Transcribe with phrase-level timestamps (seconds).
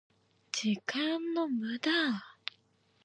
[0.51, 1.91] 時間の無駄